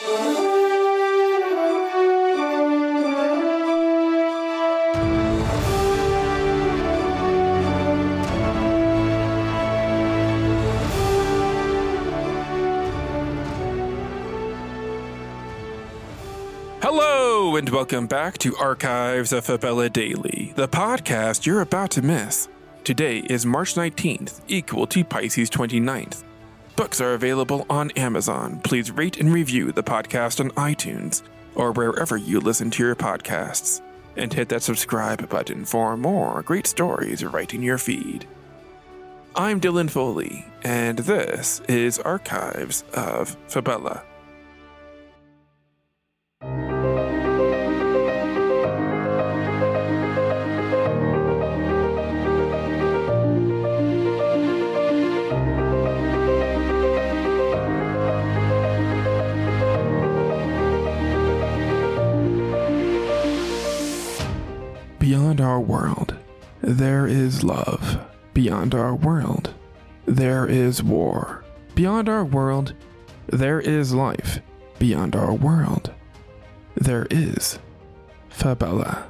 Hello, 0.00 0.76
and 17.56 17.68
welcome 17.70 18.06
back 18.06 18.38
to 18.38 18.54
Archives 18.56 19.32
of 19.32 19.44
Fabella 19.46 19.90
Daily, 19.90 20.52
the 20.54 20.68
podcast 20.68 21.44
you're 21.44 21.62
about 21.62 21.90
to 21.92 22.02
miss. 22.02 22.48
Today 22.84 23.18
is 23.18 23.44
March 23.44 23.74
19th, 23.74 24.42
equal 24.46 24.86
to 24.86 25.04
Pisces 25.04 25.50
29th. 25.50 26.27
Books 26.78 27.00
are 27.00 27.14
available 27.14 27.66
on 27.68 27.90
Amazon. 27.96 28.60
Please 28.62 28.92
rate 28.92 29.18
and 29.18 29.32
review 29.32 29.72
the 29.72 29.82
podcast 29.82 30.38
on 30.38 30.52
iTunes 30.52 31.22
or 31.56 31.72
wherever 31.72 32.16
you 32.16 32.38
listen 32.38 32.70
to 32.70 32.84
your 32.84 32.94
podcasts. 32.94 33.80
And 34.16 34.32
hit 34.32 34.48
that 34.50 34.62
subscribe 34.62 35.28
button 35.28 35.64
for 35.64 35.96
more 35.96 36.40
great 36.42 36.68
stories 36.68 37.24
right 37.24 37.52
in 37.52 37.64
your 37.64 37.78
feed. 37.78 38.28
I'm 39.34 39.60
Dylan 39.60 39.90
Foley, 39.90 40.46
and 40.62 41.00
this 41.00 41.60
is 41.68 41.98
Archives 41.98 42.84
of 42.94 43.36
Fabella. 43.48 44.04
There 66.68 67.06
is 67.06 67.42
love. 67.42 67.98
Beyond 68.34 68.74
our 68.74 68.94
world, 68.94 69.54
there 70.04 70.46
is 70.46 70.82
war. 70.82 71.42
Beyond 71.74 72.10
our 72.10 72.24
world, 72.24 72.74
there 73.26 73.58
is 73.58 73.94
life. 73.94 74.40
Beyond 74.78 75.16
our 75.16 75.32
world, 75.32 75.94
there 76.76 77.06
is 77.10 77.58
Fabella. 78.28 79.08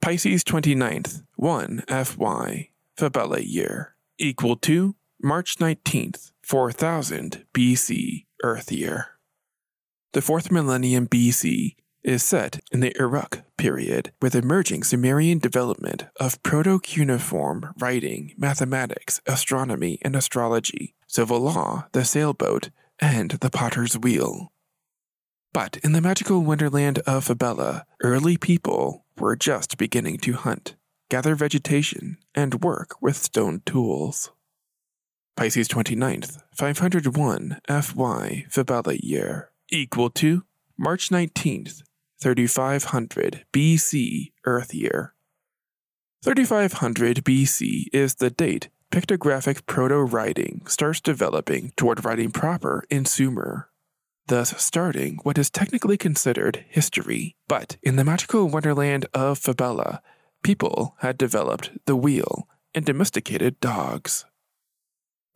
Pisces 0.00 0.42
29th, 0.42 1.22
1 1.36 1.84
FY, 1.86 2.70
Fabella 2.96 3.40
year, 3.40 3.94
equal 4.18 4.56
to 4.56 4.96
March 5.22 5.56
19th, 5.58 6.32
4000 6.42 7.44
BC, 7.54 8.26
Earth 8.42 8.72
year. 8.72 9.18
The 10.14 10.22
fourth 10.22 10.50
millennium 10.50 11.06
BC 11.06 11.76
is 12.08 12.22
set 12.22 12.58
in 12.72 12.80
the 12.80 12.94
Uruk 12.98 13.42
period 13.58 14.12
with 14.22 14.34
emerging 14.34 14.82
Sumerian 14.82 15.38
development 15.38 16.06
of 16.18 16.42
proto 16.42 16.80
cuneiform 16.80 17.74
writing, 17.78 18.32
mathematics, 18.38 19.20
astronomy, 19.26 19.98
and 20.00 20.16
astrology, 20.16 20.94
civil 21.06 21.38
law, 21.40 21.86
the 21.92 22.06
sailboat, 22.06 22.70
and 22.98 23.32
the 23.32 23.50
potter's 23.50 23.98
wheel. 23.98 24.50
But 25.52 25.76
in 25.84 25.92
the 25.92 26.00
magical 26.00 26.42
wonderland 26.42 27.00
of 27.00 27.24
Fabella, 27.24 27.84
early 28.02 28.38
people 28.38 29.04
were 29.18 29.36
just 29.36 29.76
beginning 29.76 30.16
to 30.20 30.32
hunt, 30.32 30.76
gather 31.10 31.34
vegetation, 31.34 32.16
and 32.34 32.62
work 32.62 32.94
with 33.02 33.16
stone 33.16 33.60
tools. 33.66 34.30
Pisces 35.36 35.68
29th, 35.68 36.38
501 36.54 37.60
FY 37.68 38.46
Fabella 38.48 38.94
year, 38.94 39.50
equal 39.70 40.08
to 40.10 40.44
March 40.78 41.10
19th, 41.10 41.82
3500 42.20 43.44
BC 43.52 44.32
Earth 44.44 44.74
year. 44.74 45.14
3500 46.24 47.24
BC 47.24 47.84
is 47.92 48.16
the 48.16 48.30
date 48.30 48.70
pictographic 48.90 49.66
proto 49.66 49.98
writing 49.98 50.62
starts 50.66 51.00
developing 51.00 51.72
toward 51.76 52.04
writing 52.04 52.30
proper 52.30 52.84
in 52.90 53.04
Sumer, 53.04 53.68
thus 54.26 54.60
starting 54.60 55.18
what 55.22 55.38
is 55.38 55.50
technically 55.50 55.96
considered 55.96 56.64
history. 56.68 57.36
But 57.46 57.76
in 57.82 57.96
the 57.96 58.04
magical 58.04 58.48
wonderland 58.48 59.06
of 59.14 59.38
Fabella, 59.38 60.02
people 60.42 60.96
had 61.00 61.18
developed 61.18 61.70
the 61.86 61.96
wheel 61.96 62.48
and 62.74 62.84
domesticated 62.84 63.60
dogs. 63.60 64.24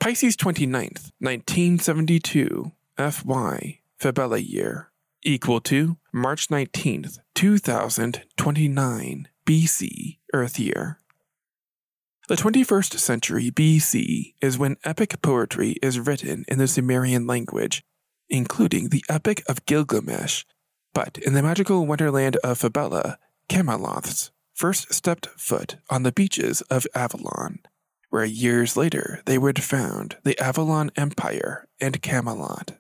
Pisces 0.01 0.37
29th, 0.37 1.13
1972, 1.21 2.73
FY, 2.99 3.81
Fabella 3.99 4.39
year, 4.39 4.91
equal 5.23 5.61
to 5.61 5.97
March 6.15 6.49
19th, 6.49 7.21
2029 7.35 9.29
BC, 9.47 10.19
Earth 10.35 10.59
year. 10.59 10.99
The 12.29 12.37
21st 12.37 12.99
century 12.99 13.51
BC 13.51 14.35
is 14.43 14.59
when 14.59 14.77
epic 14.85 15.23
poetry 15.23 15.77
is 15.83 15.99
written 15.99 16.45
in 16.49 16.59
the 16.59 16.69
Sumerian 16.69 17.27
language, 17.27 17.83
including 18.29 18.91
the 18.91 19.03
Epic 19.09 19.43
of 19.49 19.65
Gilgamesh. 19.65 20.45
But 20.93 21.17
in 21.17 21.33
the 21.33 21.43
magical 21.43 21.87
wonderland 21.87 22.37
of 22.45 22.59
Fabella, 22.59 23.17
Cameloths 23.49 24.33
first 24.53 24.93
stepped 24.93 25.29
foot 25.39 25.77
on 25.89 26.03
the 26.03 26.13
beaches 26.13 26.61
of 26.63 26.87
Avalon, 26.95 27.61
where 28.11 28.27
years 28.27 28.77
later 28.77 29.23
they 29.25 29.39
would 29.39 29.63
found 29.63 30.19
the 30.25 30.39
Avalon 30.39 30.91
Empire 30.95 31.67
and 31.81 32.03
Camelot. 32.03 32.73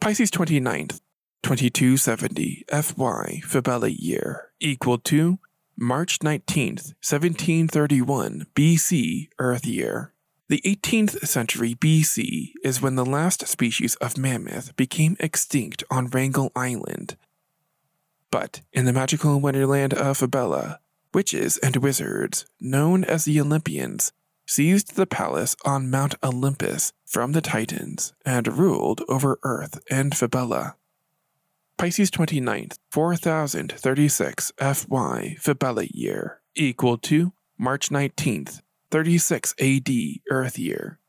Pisces 0.00 0.30
29th, 0.30 1.00
2270 1.44 2.64
FY 2.72 3.42
Fabella 3.44 3.88
year, 3.88 4.50
equal 4.60 4.96
to 4.96 5.38
March 5.76 6.20
19th, 6.20 6.94
1731 7.04 8.46
BC 8.54 9.28
Earth 9.38 9.66
year. 9.66 10.14
The 10.48 10.62
18th 10.64 11.26
century 11.26 11.74
BC 11.74 12.52
is 12.64 12.80
when 12.80 12.94
the 12.94 13.04
last 13.04 13.46
species 13.46 13.94
of 13.96 14.16
mammoth 14.16 14.74
became 14.76 15.18
extinct 15.20 15.84
on 15.90 16.08
Wrangel 16.08 16.50
Island. 16.56 17.18
But 18.30 18.62
in 18.72 18.86
the 18.86 18.94
magical 18.94 19.38
wonderland 19.38 19.92
of 19.92 20.16
Fabella, 20.16 20.80
witches 21.12 21.58
and 21.58 21.76
wizards, 21.76 22.46
known 22.58 23.04
as 23.04 23.26
the 23.26 23.38
Olympians, 23.38 24.12
seized 24.46 24.96
the 24.96 25.06
palace 25.06 25.56
on 25.62 25.90
Mount 25.90 26.14
Olympus 26.22 26.94
from 27.04 27.32
the 27.32 27.42
Titans 27.42 28.14
and 28.24 28.56
ruled 28.56 29.02
over 29.10 29.38
Earth 29.42 29.78
and 29.90 30.16
Fabella. 30.16 30.76
Pisces 31.76 32.10
29th, 32.10 32.78
4036 32.92 34.52
FY 34.58 35.36
Fabella 35.40 35.84
year, 35.90 36.40
equal 36.54 36.96
to 36.98 37.32
March 37.58 37.90
19th, 37.90 38.60
36 38.90 39.54
AD 39.60 39.90
Earth 40.30 40.58
year. 40.58 41.00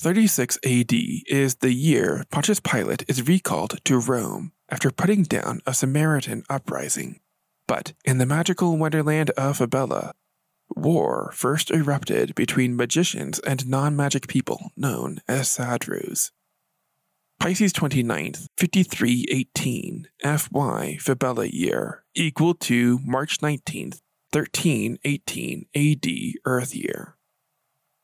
36 0.00 0.58
AD 0.64 0.92
is 1.26 1.56
the 1.56 1.72
year 1.72 2.24
Pontius 2.30 2.60
Pilate 2.60 3.04
is 3.06 3.28
recalled 3.28 3.78
to 3.84 3.98
Rome 4.00 4.52
after 4.70 4.90
putting 4.90 5.22
down 5.22 5.60
a 5.66 5.74
Samaritan 5.74 6.42
uprising. 6.48 7.20
But 7.68 7.92
in 8.04 8.18
the 8.18 8.26
magical 8.26 8.78
wonderland 8.78 9.30
of 9.30 9.58
Fabella, 9.58 10.12
war 10.74 11.32
first 11.34 11.70
erupted 11.70 12.34
between 12.34 12.76
magicians 12.76 13.38
and 13.40 13.68
non 13.68 13.94
magic 13.94 14.26
people 14.26 14.70
known 14.76 15.20
as 15.28 15.48
Sadrus. 15.48 16.30
Pisces 17.38 17.72
29th, 17.74 18.48
5318 18.56 20.08
FY 20.22 20.96
Fabella 21.00 21.46
year, 21.46 22.02
equal 22.14 22.54
to 22.54 22.98
March 23.04 23.38
19th, 23.38 24.00
1318 24.32 25.66
AD 25.74 26.06
Earth 26.44 26.74
year. 26.74 27.16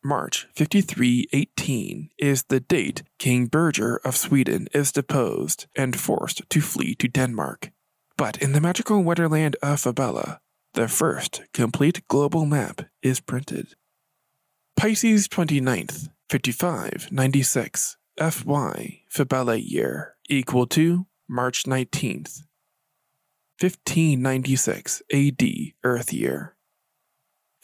March 0.05 0.47
5318 0.55 2.11
is 2.19 2.45
the 2.45 2.61
date 2.61 3.03
King 3.19 3.47
Birger 3.47 4.01
of 4.05 4.17
Sweden 4.17 4.69
is 4.75 4.93
deposed 4.93 5.67
and 5.75 5.99
forced 5.99 6.43
to 6.51 6.61
flee 6.61 6.95
to 6.97 7.09
Denmark. 7.09 7.71
But 8.17 8.37
in 8.39 8.53
the 8.53 8.61
magical 8.61 9.03
wonderland 9.03 9.57
of 9.63 9.81
Fabella, 9.81 10.41
the 10.75 10.89
first 10.89 11.43
complete 11.55 12.07
global 12.09 12.45
map 12.47 12.83
is 13.03 13.21
printed. 13.21 13.75
Pisces 14.77 15.27
29th, 15.29 16.09
5596 16.29 17.97
FY 18.19 19.01
Fabella 19.09 19.57
year 19.57 20.17
equal 20.29 20.67
to 20.67 21.07
March 21.29 21.65
19th, 21.65 22.43
1596 23.59 25.03
AD 25.13 25.43
Earth 25.83 26.13
year. 26.13 26.55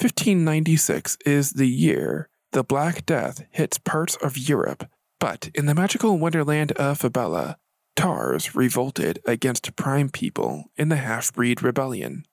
1596 0.00 1.18
is 1.26 1.52
the 1.52 1.68
year 1.68 2.30
the 2.52 2.64
Black 2.64 3.04
Death 3.04 3.44
hits 3.50 3.76
parts 3.76 4.16
of 4.16 4.38
Europe, 4.38 4.88
but 5.20 5.50
in 5.54 5.66
the 5.66 5.74
magical 5.74 6.18
wonderland 6.18 6.72
of 6.72 6.98
Fabella, 6.98 7.58
Tars 7.94 8.54
revolted 8.54 9.20
against 9.26 9.76
Prime 9.76 10.08
people 10.08 10.70
in 10.78 10.88
the 10.88 10.96
Half 10.96 11.34
Breed 11.34 11.62
Rebellion. 11.62 12.24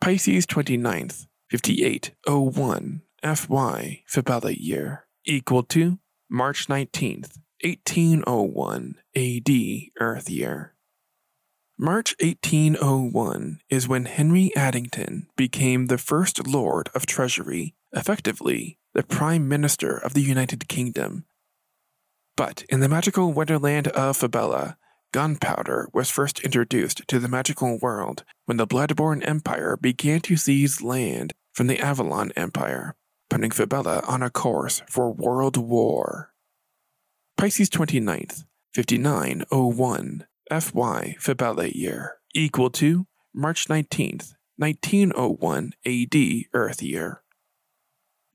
Pisces 0.00 0.46
29th, 0.46 1.26
5801 1.50 3.02
FY 3.22 4.02
Fabella 4.06 4.52
year 4.52 5.06
equal 5.26 5.62
to 5.64 5.98
March 6.32 6.68
19th, 6.68 7.38
1801 7.64 8.94
AD 9.16 9.50
Earth 9.98 10.30
Year. 10.30 10.76
March 11.76 12.14
1801 12.20 13.58
is 13.68 13.88
when 13.88 14.04
Henry 14.04 14.52
Addington 14.54 15.26
became 15.36 15.86
the 15.86 15.98
first 15.98 16.46
Lord 16.46 16.88
of 16.94 17.04
Treasury, 17.04 17.74
effectively, 17.92 18.78
the 18.94 19.02
Prime 19.02 19.48
Minister 19.48 19.96
of 19.96 20.14
the 20.14 20.22
United 20.22 20.68
Kingdom. 20.68 21.24
But 22.36 22.62
in 22.68 22.78
the 22.78 22.88
magical 22.88 23.32
wonderland 23.32 23.88
of 23.88 24.16
Fabella, 24.16 24.76
gunpowder 25.12 25.88
was 25.92 26.10
first 26.10 26.38
introduced 26.44 27.08
to 27.08 27.18
the 27.18 27.28
magical 27.28 27.76
world 27.82 28.22
when 28.46 28.56
the 28.56 28.68
Bloodborne 28.68 29.26
Empire 29.26 29.76
began 29.76 30.20
to 30.20 30.36
seize 30.36 30.80
land 30.80 31.32
from 31.52 31.66
the 31.66 31.80
Avalon 31.80 32.30
Empire, 32.36 32.94
putting 33.30 33.50
Fabella 33.50 34.02
on 34.06 34.22
a 34.22 34.28
course 34.28 34.82
for 34.88 35.10
world 35.10 35.56
war. 35.56 36.32
Pisces 37.38 37.70
29th, 37.70 38.44
5901 38.74 40.26
FY 40.50 41.16
Fabella 41.18 41.68
year, 41.68 42.16
equal 42.34 42.68
to 42.70 43.06
March 43.32 43.68
19th, 43.68 44.34
1901 44.56 45.72
AD 45.86 46.16
Earth 46.52 46.82
year. 46.82 47.22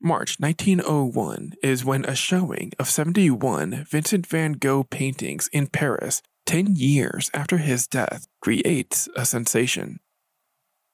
March 0.02 0.36
1901 0.40 1.52
is 1.62 1.84
when 1.84 2.04
a 2.04 2.14
showing 2.14 2.72
of 2.78 2.88
71 2.88 3.86
Vincent 3.88 4.26
van 4.26 4.52
Gogh 4.52 4.84
paintings 4.84 5.48
in 5.52 5.68
Paris 5.68 6.22
10 6.46 6.76
years 6.76 7.30
after 7.32 7.58
his 7.58 7.86
death 7.86 8.26
creates 8.40 9.08
a 9.16 9.24
sensation. 9.24 10.00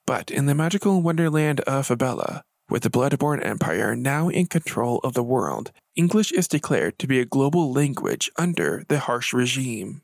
But 0.05 0.31
in 0.31 0.45
the 0.45 0.55
magical 0.55 1.01
wonderland 1.01 1.61
of 1.61 1.87
Fabella, 1.87 2.43
with 2.69 2.83
the 2.83 2.89
Bloodborne 2.89 3.45
Empire 3.45 3.95
now 3.95 4.29
in 4.29 4.45
control 4.47 4.99
of 5.03 5.13
the 5.13 5.23
world, 5.23 5.71
English 5.95 6.31
is 6.31 6.47
declared 6.47 6.97
to 6.99 7.07
be 7.07 7.19
a 7.19 7.25
global 7.25 7.71
language 7.71 8.29
under 8.37 8.83
the 8.87 8.99
harsh 8.99 9.33
regime. 9.33 10.01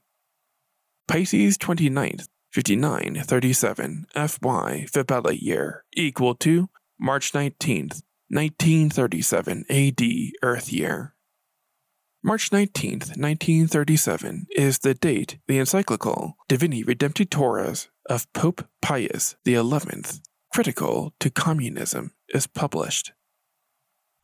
Pisces 1.07 1.57
29th, 1.57 2.27
5937 2.51 4.07
FY 4.13 4.85
Fabella 4.91 5.33
year 5.33 5.83
equal 5.93 6.35
to 6.35 6.69
March 6.99 7.31
19th, 7.31 8.01
1937 8.29 9.65
AD 9.69 10.01
Earth 10.43 10.71
year. 10.71 11.15
March 12.21 12.49
19th, 12.51 13.15
1937 13.17 14.47
is 14.55 14.79
the 14.79 14.93
date 14.93 15.39
the 15.47 15.57
encyclical 15.57 16.35
Divini 16.49 16.83
Redemptoris 16.83 17.87
of 18.09 18.31
Pope 18.33 18.67
Pius 18.81 19.35
XI, 19.47 19.61
critical 20.51 21.13
to 21.19 21.29
communism, 21.29 22.11
is 22.29 22.47
published. 22.47 23.11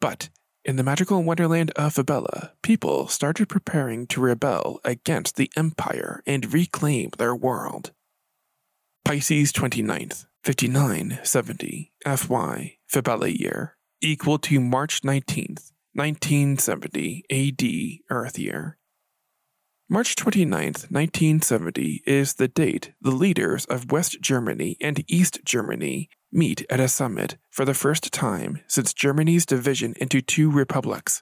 But 0.02 0.30
in 0.64 0.78
the 0.78 0.84
magical 0.84 1.24
wonderland 1.24 1.72
of 1.76 1.94
Fabella, 1.94 2.54
people 2.64 3.08
started 3.08 3.50
preparing 3.50 4.08
to 4.08 4.22
rebel 4.22 4.80
against 4.84 5.36
the 5.36 5.52
empire 5.56 6.24
and 6.26 6.52
reclaim 6.52 7.12
their 7.18 7.36
world. 7.36 7.92
Pisces 9.04 9.52
29th, 9.52 10.26
5970 10.44 11.92
FY 12.04 12.78
Fabella 12.88 13.28
year, 13.28 13.78
equal 14.02 14.40
to 14.40 14.60
March 14.60 15.02
19th, 15.04 15.72
1970 15.94 17.24
AD 17.30 18.16
Earth 18.16 18.40
Year. 18.40 18.78
March 19.88 20.16
29, 20.16 20.50
1970 20.90 22.02
is 22.08 22.34
the 22.34 22.48
date 22.48 22.94
the 23.00 23.12
leaders 23.12 23.66
of 23.66 23.92
West 23.92 24.20
Germany 24.20 24.78
and 24.82 25.04
East 25.08 25.42
Germany 25.46 26.10
meet 26.32 26.66
at 26.72 26.80
a 26.80 26.88
summit 26.88 27.38
for 27.52 27.66
the 27.66 27.76
first 27.76 28.12
time 28.12 28.62
since 28.66 28.96
Germany's 28.96 29.46
division 29.46 29.94
into 30.02 30.24
two 30.24 30.50
republics. 30.50 31.22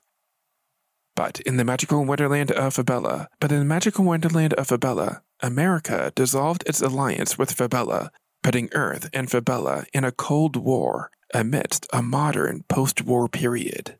But 1.14 1.42
in 1.42 1.58
the 1.58 1.66
magical 1.66 2.06
wonderland 2.06 2.52
of 2.52 2.76
Fabella, 2.76 3.28
but 3.42 3.52
in 3.52 3.60
the 3.60 3.66
magical 3.66 4.06
wonderland 4.06 4.54
of 4.54 4.68
Fabella, 4.68 5.24
America 5.42 6.14
dissolved 6.16 6.64
its 6.66 6.82
alliance 6.82 7.38
with 7.38 7.52
Fabella, 7.52 8.12
putting 8.44 8.70
Earth 8.72 9.10
and 9.12 9.30
Fabella 9.30 9.84
in 9.94 10.06
a 10.06 10.14
Cold 10.14 10.56
War 10.56 11.12
amidst 11.34 11.86
a 11.92 12.02
modern 12.02 12.64
post 12.70 13.02
war 13.02 13.28
period. 13.28 13.98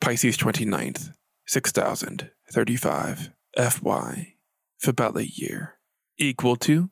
Pisces 0.00 0.36
29th, 0.36 1.12
6035 1.48 3.30
FY 3.58 4.34
Fabella 4.78 5.22
year 5.22 5.78
equal 6.16 6.54
to 6.54 6.90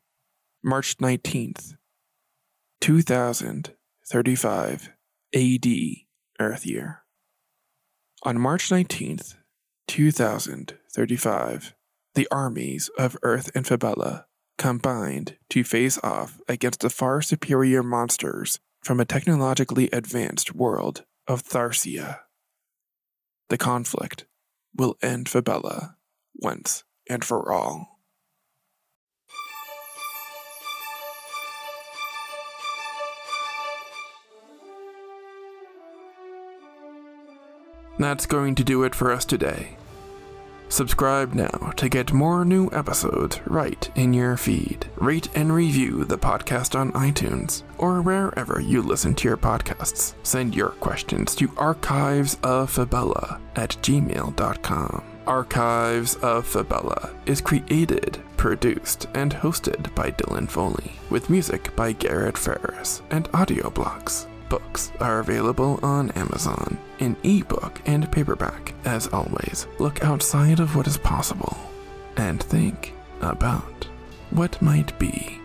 March 0.65 0.99
19th, 0.99 1.77
2035 2.81 4.91
AD 5.33 5.67
Earth 6.41 6.67
year. 6.67 7.05
On 8.25 8.41
March 8.41 8.71
19th, 8.71 9.37
2035, 9.87 11.75
the 12.17 12.27
armies 12.33 12.91
of 12.99 13.17
Earth 13.23 13.49
and 13.55 13.65
Fabella 13.65 14.27
combined 14.59 15.37
to 15.51 15.63
face 15.63 16.01
off 16.03 16.41
against 16.49 16.81
the 16.81 16.91
far 16.91 17.23
superior 17.23 17.85
monsters 17.85 18.59
from 18.83 18.99
a 18.99 19.05
technologically 19.05 19.89
advanced 19.93 20.53
world 20.53 21.05
of 21.29 21.45
Tharsia. 21.45 22.23
The 23.51 23.59
conflict 23.59 24.27
will 24.75 24.97
end 25.01 25.29
Fabella 25.29 25.96
once 26.41 26.85
and 27.09 27.25
for 27.25 27.53
all. 27.53 27.97
That's 37.99 38.27
going 38.27 38.55
to 38.57 38.65
do 38.65 38.85
it 38.85 38.95
for 38.95 39.11
us 39.11 39.25
today. 39.25 39.79
Subscribe 40.69 41.33
now 41.33 41.73
to 41.77 41.89
get 41.89 42.13
more 42.13 42.45
new 42.45 42.69
episodes 42.73 43.41
right 43.47 43.89
in 43.95 44.13
your 44.13 44.37
feed. 44.37 44.87
Rate 44.97 45.29
and 45.35 45.53
review 45.53 46.05
the 46.05 46.19
podcast 46.19 46.79
on 46.79 46.93
iTunes 46.93 47.63
or 47.79 48.03
wherever 48.03 48.61
you 48.61 48.83
listen 48.83 49.15
to 49.15 49.29
your 49.29 49.37
podcasts. 49.37 50.15
Send 50.25 50.55
your 50.55 50.71
questions 50.71 51.35
to 51.37 51.49
archivesoffabella 51.49 53.41
at 53.55 53.71
gmail.com. 53.71 55.16
Archives 55.27 56.15
of 56.17 56.47
Fabella 56.47 57.11
is 57.27 57.41
created, 57.41 58.19
produced, 58.37 59.09
and 59.15 59.33
hosted 59.35 59.93
by 59.95 60.13
Dylan 60.13 60.49
Foley, 60.49 60.93
with 61.11 61.31
music 61.31 61.75
by 61.75 61.93
Garrett 61.93 62.39
Ferris 62.39 63.03
and 63.11 63.29
audio 63.35 63.71
blocks. 63.71 64.29
Books 64.49 64.93
are 65.01 65.19
available 65.19 65.81
on 65.83 66.13
Amazon 66.13 66.79
in 67.01 67.17
ebook 67.25 67.81
and 67.87 68.11
paperback. 68.13 68.75
As 68.85 69.09
always, 69.09 69.67
look 69.81 70.05
outside 70.05 70.61
of 70.61 70.77
what 70.77 70.87
is 70.87 70.97
possible 70.97 71.57
and 72.17 72.41
think 72.41 72.95
about 73.21 73.89
what 74.31 74.61
might 74.63 74.97
be. 74.99 75.41